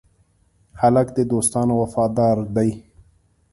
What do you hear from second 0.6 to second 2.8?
هلک د دوستانو وفادار دی.